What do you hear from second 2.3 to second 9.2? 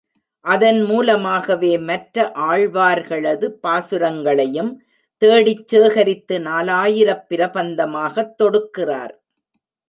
ஆழ்வார்களது பாசுரங்களையும் தேடிச் சேகரித்து நாலாயிரப் பிரபந்தமாகத் தொடுக்கிறார்.